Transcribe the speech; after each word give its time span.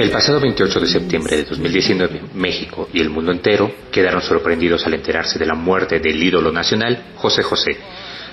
El 0.00 0.10
pasado 0.10 0.40
28 0.40 0.80
de 0.80 0.86
septiembre 0.86 1.36
de 1.36 1.44
2019, 1.44 2.22
México 2.32 2.88
y 2.90 3.02
el 3.02 3.10
mundo 3.10 3.32
entero 3.32 3.70
quedaron 3.92 4.22
sorprendidos 4.22 4.86
al 4.86 4.94
enterarse 4.94 5.38
de 5.38 5.44
la 5.44 5.52
muerte 5.52 6.00
del 6.00 6.22
ídolo 6.22 6.50
nacional, 6.50 7.12
José 7.16 7.42
José. 7.42 7.76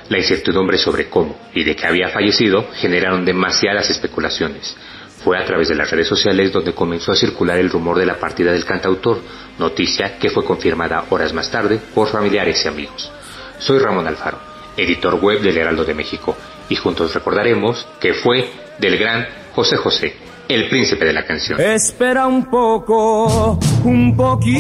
La 0.08 0.18
incertidumbre 0.18 0.78
sobre 0.78 1.10
cómo 1.10 1.38
y 1.54 1.66
de 1.66 1.76
qué 1.76 1.86
había 1.86 2.08
fallecido 2.08 2.70
generaron 2.74 3.26
demasiadas 3.26 3.90
especulaciones. 3.90 4.78
Fue 5.26 5.38
a 5.38 5.44
través 5.44 5.68
de 5.68 5.76
las 5.76 5.92
redes 5.92 6.08
sociales 6.08 6.54
donde 6.54 6.72
comenzó 6.72 7.12
a 7.12 7.18
circular 7.18 7.58
el 7.58 7.70
rumor 7.70 8.00
de 8.00 8.06
la 8.06 8.18
partida 8.18 8.54
del 8.54 8.64
cantautor, 8.64 9.20
noticia 9.60 10.18
que 10.20 10.30
fue 10.30 10.46
confirmada 10.46 11.04
horas 11.10 11.34
más 11.34 11.52
tarde 11.52 11.82
por 11.94 12.08
familiares 12.08 12.64
y 12.64 12.70
amigos. 12.70 13.12
Soy 13.60 13.80
Ramón 13.80 14.08
Alfaro, 14.08 14.40
editor 14.78 15.16
web 15.16 15.42
del 15.42 15.58
Heraldo 15.58 15.84
de 15.84 15.96
México, 15.96 16.34
y 16.70 16.76
juntos 16.78 17.14
recordaremos 17.14 17.86
que 18.00 18.14
fue 18.14 18.50
del 18.80 18.98
gran 18.98 19.28
José 19.54 19.76
José, 19.76 20.16
el 20.48 20.70
príncipe 20.70 21.06
de 21.06 21.14
la 21.14 21.24
canción. 21.26 21.60
Espera 21.60 22.28
un 22.28 22.46
poco, 22.46 23.60
un 23.84 24.16
poquito 24.16 24.58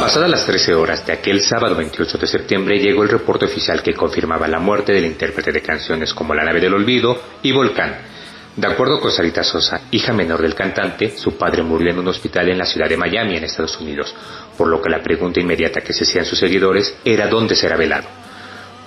Pasadas 0.03 0.31
las 0.31 0.47
13 0.47 0.75
horas 0.75 1.06
de 1.06 1.12
aquel 1.12 1.41
sábado 1.41 1.75
28 1.76 2.19
de 2.19 2.26
septiembre 2.26 2.78
llegó 2.78 3.03
el 3.03 3.09
reporte 3.09 3.44
oficial 3.47 3.82
que 3.82 3.94
confirmaba 3.94 4.49
la 4.49 4.59
muerte 4.59 4.93
del 4.93 5.06
intérprete 5.06 5.53
de 5.53 5.62
canciones 5.62 6.12
como 6.12 6.34
La 6.34 6.44
nave 6.44 6.60
del 6.60 6.75
olvido 6.75 7.21
y 7.43 7.53
Volcán. 7.53 8.12
De 8.55 8.66
acuerdo 8.66 9.00
con 9.00 9.10
Sarita 9.10 9.43
Sosa, 9.43 9.81
hija 9.91 10.12
menor 10.12 10.43
del 10.43 10.55
cantante, 10.55 11.16
su 11.16 11.38
padre 11.38 11.62
murió 11.62 11.91
en 11.91 11.99
un 11.99 12.09
hospital 12.09 12.50
en 12.50 12.59
la 12.59 12.66
ciudad 12.66 12.87
de 12.87 12.99
Miami, 12.99 13.38
en 13.38 13.44
Estados 13.44 13.81
Unidos, 13.81 14.15
por 14.62 14.71
lo 14.71 14.81
que 14.81 14.91
la 14.91 15.03
pregunta 15.03 15.41
inmediata 15.41 15.81
que 15.81 15.93
se 15.93 16.05
hacían 16.05 16.25
sus 16.25 16.39
seguidores 16.39 16.95
era 17.05 17.27
dónde 17.27 17.56
será 17.56 17.77
velado. 17.77 18.06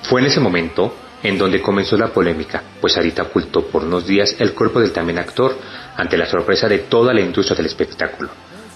Fue 0.04 0.22
en 0.22 0.28
ese 0.28 0.40
momento 0.40 0.96
en 1.22 1.38
donde 1.38 1.62
comenzó 1.62 1.98
la 1.98 2.14
polémica, 2.14 2.64
pues 2.80 2.94
Sarita 2.94 3.24
ocultó 3.24 3.66
por 3.66 3.84
unos 3.84 4.08
días 4.08 4.38
el 4.40 4.54
cuerpo 4.54 4.80
del 4.80 4.94
también 4.94 5.20
actor 5.20 5.54
ante 5.98 6.18
la 6.18 6.28
sorpresa 6.28 6.70
de 6.70 6.78
toda 6.78 7.14
la 7.14 7.20
industria 7.20 7.58
del 7.58 7.66
espectáculo. 7.66 8.30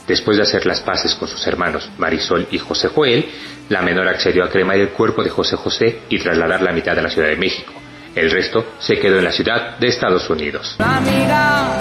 Después 0.06 0.36
de 0.36 0.44
hacer 0.44 0.66
las 0.66 0.82
paces 0.82 1.16
con 1.16 1.30
sus 1.30 1.48
hermanos 1.48 1.90
Marisol 1.98 2.48
y 2.52 2.58
José 2.58 2.90
Joel, 2.90 3.30
la 3.70 3.82
menor 3.82 4.10
accedió 4.10 4.44
a 4.44 4.50
cremar 4.50 4.76
el 4.76 4.90
cuerpo 4.90 5.24
de 5.24 5.30
José 5.30 5.56
José 5.56 6.02
y 6.10 6.20
trasladar 6.20 6.62
la 6.62 6.74
mitad 6.74 7.00
a 7.00 7.02
la 7.02 7.10
Ciudad 7.10 7.30
de 7.30 7.38
México. 7.38 7.72
El 8.14 8.30
resto 8.30 8.74
se 8.78 9.00
quedó 9.00 9.20
en 9.20 9.24
la 9.24 9.32
ciudad 9.32 9.80
de 9.80 9.88
Estados 9.88 10.30
Unidos. 10.30 10.76
Amiga, 10.80 11.80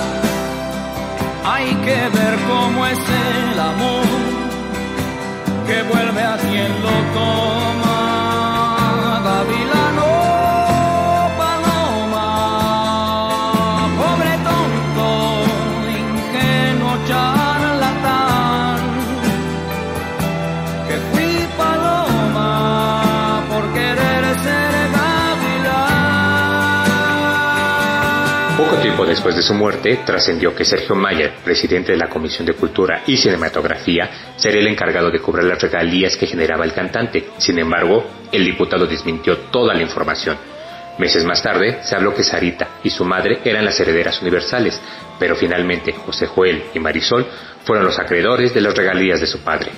hay 1.45 1.75
que 1.75 2.09
ver 2.17 2.39
cómo 2.47 2.87
es 2.87 2.99
el 2.99 3.59
amor 3.59 4.08
que 5.69 5.83
vuelve 5.83 6.23
a 6.23 6.37
quien 6.39 6.73
lo 6.83 6.97
toma. 7.13 7.88
Después 29.09 29.35
de 29.35 29.43
su 29.43 29.55
muerte, 29.55 30.01
trascendió 30.05 30.55
que 30.55 30.65
Sergio 30.65 30.95
Mayer, 30.95 31.35
presidente 31.45 31.93
de 31.93 31.99
la 31.99 32.09
Comisión 32.09 32.47
de 32.47 32.55
Cultura 32.55 33.03
y 33.07 33.17
Cinematografía, 33.17 34.35
sería 34.37 34.61
el 34.61 34.69
encargado 34.69 35.11
de 35.11 35.21
cobrar 35.21 35.45
las 35.45 35.61
regalías 35.61 36.17
que 36.17 36.27
generaba 36.27 36.65
el 36.65 36.73
cantante. 36.73 37.31
Sin 37.39 37.59
embargo, 37.59 38.05
el 38.31 38.45
diputado 38.45 38.87
desmintió 38.87 39.37
toda 39.51 39.75
la 39.75 39.83
información. 39.83 40.37
Meses 40.99 41.25
más 41.25 41.43
tarde, 41.43 41.79
se 41.83 41.95
habló 41.95 42.15
que 42.15 42.25
Sarita 42.25 42.69
y 42.83 42.91
su 42.91 43.05
madre 43.05 43.41
eran 43.45 43.65
las 43.65 43.79
herederas 43.81 44.21
universales, 44.21 44.81
pero 45.19 45.37
finalmente 45.37 45.93
José 45.93 46.27
Joel 46.27 46.65
y 46.75 46.79
Marisol 46.81 47.27
fueron 47.65 47.85
los 47.85 47.99
acreedores 47.99 48.53
de 48.53 48.61
las 48.61 48.77
regalías 48.77 49.21
de 49.21 49.27
su 49.27 49.41
padre. 49.41 49.71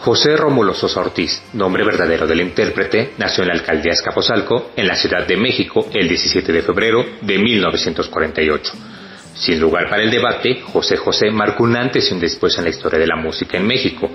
José 0.00 0.36
Rómulo 0.36 0.74
Sosa 0.74 1.00
Ortiz, 1.00 1.42
nombre 1.54 1.82
verdadero 1.82 2.26
del 2.26 2.40
intérprete, 2.40 3.14
nació 3.18 3.42
en 3.42 3.48
la 3.48 3.54
alcaldía 3.54 3.92
Escapozalco, 3.92 4.70
en 4.76 4.86
la 4.86 4.94
Ciudad 4.94 5.26
de 5.26 5.36
México, 5.36 5.88
el 5.92 6.08
17 6.08 6.52
de 6.52 6.62
febrero 6.62 7.04
de 7.22 7.38
1948. 7.38 8.72
Sin 9.34 9.58
lugar 9.58 9.88
para 9.88 10.02
el 10.02 10.10
debate, 10.10 10.60
José 10.62 10.96
José 10.96 11.30
marcó 11.30 11.64
un 11.64 11.76
antes 11.76 12.10
y 12.10 12.14
un 12.14 12.20
después 12.20 12.56
en 12.58 12.64
la 12.64 12.70
historia 12.70 12.98
de 12.98 13.06
la 13.06 13.16
música 13.16 13.56
en 13.56 13.66
México. 13.66 14.08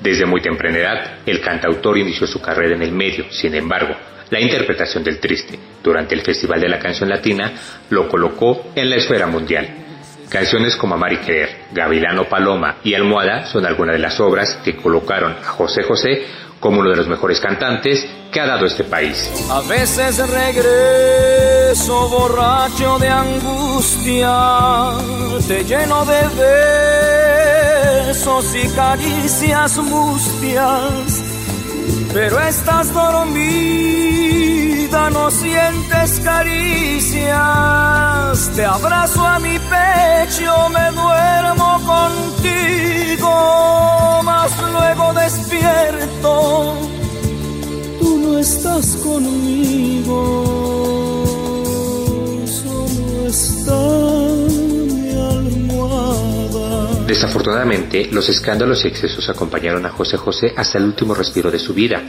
Desde 0.00 0.26
muy 0.26 0.40
temprana 0.40 0.78
edad, 0.78 1.18
el 1.26 1.40
cantautor 1.40 1.98
inició 1.98 2.26
su 2.26 2.40
carrera 2.40 2.76
en 2.76 2.82
el 2.82 2.92
medio, 2.92 3.26
sin 3.30 3.54
embargo, 3.54 3.94
la 4.30 4.40
interpretación 4.40 5.04
del 5.04 5.20
triste 5.20 5.58
durante 5.82 6.14
el 6.14 6.22
Festival 6.22 6.60
de 6.60 6.68
la 6.68 6.78
Canción 6.78 7.08
Latina 7.08 7.52
lo 7.90 8.08
colocó 8.08 8.72
en 8.74 8.90
la 8.90 8.96
esfera 8.96 9.26
mundial. 9.26 9.85
Canciones 10.28 10.76
como 10.76 10.94
Amar 10.94 11.12
y 11.12 11.18
Querer, 11.18 11.66
Gavilano 11.72 12.24
Paloma 12.24 12.76
y 12.82 12.94
Almohada 12.94 13.46
son 13.46 13.64
algunas 13.64 13.94
de 13.94 14.00
las 14.00 14.18
obras 14.20 14.58
que 14.64 14.76
colocaron 14.76 15.32
a 15.32 15.44
José 15.44 15.82
José 15.84 16.26
como 16.60 16.80
uno 16.80 16.90
de 16.90 16.96
los 16.96 17.06
mejores 17.06 17.38
cantantes 17.40 18.04
que 18.32 18.40
ha 18.40 18.46
dado 18.46 18.66
este 18.66 18.82
país. 18.84 19.30
A 19.50 19.60
veces 19.62 20.18
regreso 20.28 22.08
borracho 22.08 22.98
de 22.98 23.08
angustia, 23.08 24.90
te 25.46 25.62
lleno 25.64 26.04
de 26.04 26.22
besos 28.06 28.54
y 28.56 28.68
caricias 28.74 29.78
mustias, 29.78 31.22
pero 32.12 32.40
estás 32.40 32.92
dormida, 34.86 35.10
no 35.10 35.30
sientes 35.30 36.20
caricias, 36.20 37.30
te 38.54 38.64
abrazo 38.64 39.26
a 39.26 39.38
mi 39.38 39.58
pecho, 39.58 40.68
me 40.70 40.90
duermo 40.92 41.80
contigo, 41.86 43.30
mas 44.24 44.52
luego 44.72 45.12
despierto 45.14 46.74
tú 48.00 48.18
no 48.18 48.38
estás 48.38 48.96
conmigo, 48.96 50.44
solo 52.46 53.26
está 53.26 53.80
mi 54.88 55.10
almohada. 55.10 56.88
Desafortunadamente, 57.06 58.08
los 58.12 58.28
escándalos 58.28 58.84
y 58.84 58.88
excesos 58.88 59.28
acompañaron 59.28 59.86
a 59.86 59.90
José 59.90 60.16
José 60.16 60.52
hasta 60.56 60.78
el 60.78 60.84
último 60.84 61.14
respiro 61.14 61.50
de 61.50 61.58
su 61.58 61.74
vida. 61.74 62.02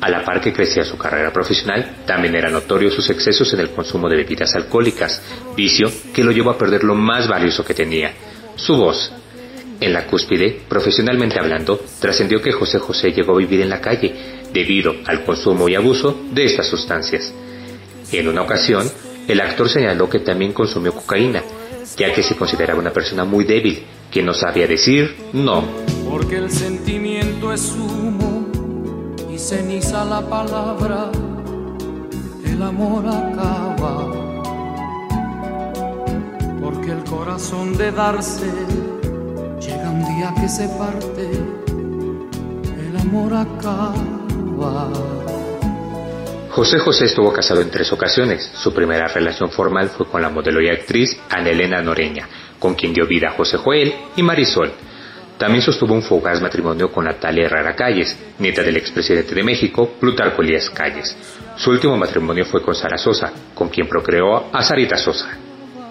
A 0.00 0.08
la 0.08 0.24
par 0.24 0.40
que 0.40 0.52
crecía 0.52 0.84
su 0.84 0.96
carrera 0.96 1.32
profesional, 1.32 1.98
también 2.06 2.34
eran 2.34 2.52
notorios 2.52 2.94
sus 2.94 3.10
excesos 3.10 3.52
en 3.52 3.60
el 3.60 3.70
consumo 3.70 4.08
de 4.08 4.16
bebidas 4.16 4.54
alcohólicas, 4.54 5.22
vicio 5.54 5.90
que 6.14 6.24
lo 6.24 6.32
llevó 6.32 6.50
a 6.50 6.58
perder 6.58 6.84
lo 6.84 6.94
más 6.94 7.28
valioso 7.28 7.64
que 7.64 7.74
tenía, 7.74 8.12
su 8.56 8.76
voz. 8.76 9.12
En 9.78 9.92
la 9.92 10.06
cúspide, 10.06 10.60
profesionalmente 10.68 11.38
hablando, 11.38 11.80
trascendió 12.00 12.40
que 12.40 12.52
José 12.52 12.78
José 12.78 13.12
llegó 13.12 13.34
a 13.34 13.38
vivir 13.38 13.60
en 13.60 13.70
la 13.70 13.80
calle 13.80 14.14
debido 14.52 14.94
al 15.06 15.24
consumo 15.24 15.68
y 15.68 15.74
abuso 15.74 16.18
de 16.32 16.44
estas 16.44 16.66
sustancias. 16.66 17.32
En 18.12 18.28
una 18.28 18.42
ocasión, 18.42 18.90
el 19.28 19.40
actor 19.40 19.68
señaló 19.68 20.08
que 20.08 20.20
también 20.20 20.52
consumió 20.52 20.92
cocaína, 20.92 21.42
ya 21.96 22.12
que 22.12 22.22
se 22.22 22.36
consideraba 22.36 22.80
una 22.80 22.90
persona 22.92 23.24
muy 23.24 23.44
débil, 23.44 23.84
que 24.10 24.22
no 24.22 24.34
sabía 24.34 24.66
decir 24.66 25.14
no. 25.32 25.64
Porque 26.08 26.36
el 26.36 26.50
sentimiento 26.50 27.52
es 27.52 27.72
ceniza 29.40 30.04
la 30.04 30.20
palabra, 30.20 31.10
el 32.44 32.62
amor 32.62 33.06
acaba. 33.06 34.06
Porque 36.60 36.92
el 36.92 37.02
corazón 37.04 37.76
de 37.76 37.90
darse 37.90 38.52
llega 39.60 39.90
un 39.90 40.04
día 40.04 40.34
que 40.38 40.48
se 40.48 40.68
parte, 40.68 41.30
el 42.86 42.96
amor 43.00 43.32
acaba. 43.34 44.92
José 46.50 46.78
José 46.78 47.06
estuvo 47.06 47.32
casado 47.32 47.62
en 47.62 47.70
tres 47.70 47.90
ocasiones. 47.92 48.50
Su 48.54 48.74
primera 48.74 49.08
relación 49.08 49.50
formal 49.50 49.88
fue 49.88 50.06
con 50.06 50.20
la 50.20 50.28
modelo 50.28 50.60
y 50.60 50.68
actriz 50.68 51.18
Ana 51.30 51.48
Elena 51.48 51.80
Noreña, 51.80 52.28
con 52.58 52.74
quien 52.74 52.92
dio 52.92 53.06
vida 53.06 53.28
a 53.28 53.32
José 53.32 53.56
Joel 53.56 53.94
y 54.16 54.22
Marisol. 54.22 54.70
También 55.40 55.62
sostuvo 55.62 55.94
un 55.94 56.02
fugaz 56.02 56.38
matrimonio 56.42 56.92
con 56.92 57.06
Natalia 57.06 57.46
Herrera 57.46 57.74
Calles, 57.74 58.14
nieta 58.40 58.62
del 58.62 58.76
expresidente 58.76 59.34
de 59.34 59.42
México, 59.42 59.94
Plutarco 59.98 60.42
Elías 60.42 60.68
Calles. 60.68 61.16
Su 61.56 61.70
último 61.70 61.96
matrimonio 61.96 62.44
fue 62.44 62.60
con 62.60 62.74
Sara 62.74 62.98
Sosa, 62.98 63.32
con 63.54 63.70
quien 63.70 63.88
procreó 63.88 64.54
a 64.54 64.62
Sarita 64.62 64.98
Sosa. 64.98 65.38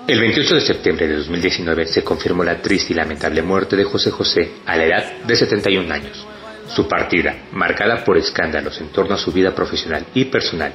El 0.08 0.20
28 0.20 0.54
de 0.54 0.62
septiembre 0.62 1.08
de 1.08 1.16
2019 1.16 1.88
se 1.88 2.04
confirmó 2.04 2.44
la 2.44 2.62
triste 2.62 2.94
y 2.94 2.96
lamentable 2.96 3.42
muerte 3.42 3.76
de 3.76 3.86
José 3.86 4.12
José 4.12 4.52
a 4.68 4.78
la 4.78 4.86
edad 4.86 5.14
de 5.26 5.36
71 5.36 5.92
años. 5.92 6.28
Su 6.68 6.88
partida, 6.88 7.36
marcada 7.52 8.04
por 8.06 8.20
escándalos 8.20 8.80
en 8.80 8.90
torno 8.90 9.16
a 9.16 9.18
su 9.18 9.32
vida 9.32 9.56
profesional 9.56 10.06
y 10.14 10.26
personal, 10.26 10.74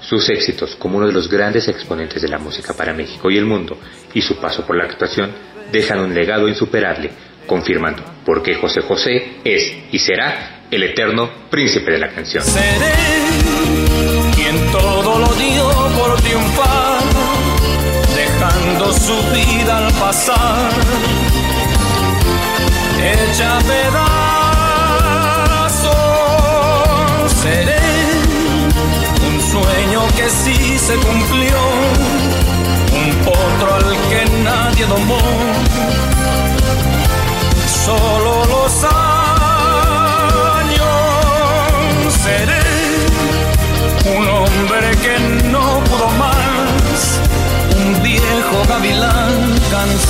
sus 0.00 0.28
éxitos 0.30 0.74
como 0.74 0.96
uno 0.96 1.06
de 1.06 1.12
los 1.12 1.30
grandes 1.30 1.68
exponentes 1.68 2.20
de 2.22 2.28
la 2.28 2.38
música 2.38 2.74
para 2.74 2.92
México 2.92 3.30
y 3.30 3.38
el 3.38 3.46
mundo, 3.46 3.78
y 4.14 4.20
su 4.20 4.40
paso 4.40 4.66
por 4.66 4.76
la 4.76 4.86
actuación, 4.86 5.30
dejan 5.70 6.00
un 6.00 6.12
legado 6.12 6.48
insuperable, 6.48 7.10
confirmando 7.46 8.02
por 8.24 8.42
qué 8.42 8.54
José 8.54 8.80
José 8.82 9.40
es 9.44 9.74
y 9.92 9.98
será 9.98 10.64
el 10.70 10.82
eterno 10.82 11.28
príncipe 11.50 11.92
de 11.92 11.98
la 11.98 12.08
canción. 12.08 12.44
Seré 12.44 12.92
quien 14.34 14.70
todo 14.72 15.18
lo 15.18 15.26
dio 15.34 15.70
por 15.98 16.20
triunfar, 16.20 17.00
dejando 18.14 18.92
su 18.92 19.16
vida 19.34 19.78
al 19.78 19.92
pasar, 19.94 20.70
hecha 23.02 23.58
pedazos. 23.60 24.39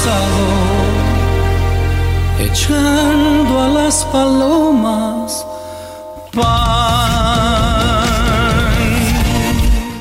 Cansado, 0.01 0.47
echando 2.41 3.61
a 3.61 3.69
las 3.69 4.05
palomas. 4.07 5.47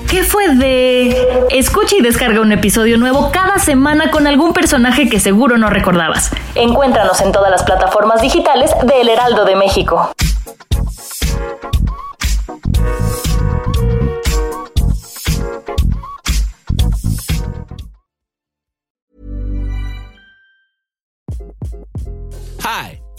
¿Qué 0.09 0.23
fue 0.23 0.55
de...? 0.55 1.47
Escucha 1.49 1.95
y 1.97 2.01
descarga 2.01 2.41
un 2.41 2.51
episodio 2.51 2.97
nuevo 2.97 3.31
cada 3.31 3.57
semana 3.59 4.11
con 4.11 4.27
algún 4.27 4.53
personaje 4.53 5.09
que 5.09 5.19
seguro 5.19 5.57
no 5.57 5.69
recordabas. 5.69 6.31
Encuéntranos 6.55 7.19
en 7.21 7.31
todas 7.31 7.51
las 7.51 7.63
plataformas 7.63 8.21
digitales 8.21 8.71
de 8.83 9.01
El 9.01 9.09
Heraldo 9.09 9.45
de 9.45 9.55
México. 9.55 10.11